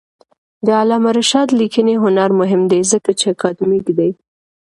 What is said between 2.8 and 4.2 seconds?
ځکه چې اکاډمیک دی.